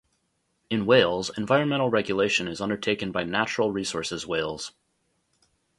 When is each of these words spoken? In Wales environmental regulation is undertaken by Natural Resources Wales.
In 0.71 0.87
Wales 0.87 1.29
environmental 1.37 1.91
regulation 1.91 2.47
is 2.47 2.59
undertaken 2.59 3.11
by 3.11 3.23
Natural 3.23 3.71
Resources 3.71 4.25
Wales. 4.25 4.71